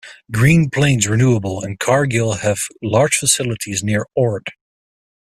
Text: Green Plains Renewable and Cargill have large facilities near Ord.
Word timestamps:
Green 0.31 0.71
Plains 0.71 1.07
Renewable 1.07 1.61
and 1.63 1.79
Cargill 1.79 2.33
have 2.39 2.57
large 2.81 3.17
facilities 3.17 3.83
near 3.83 4.07
Ord. 4.15 4.49